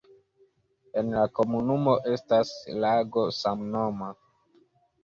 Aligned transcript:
En 1.01 1.11
la 1.17 1.25
komunumo 1.41 1.95
estas 2.15 2.53
lago 2.87 3.31
samnoma. 3.45 4.15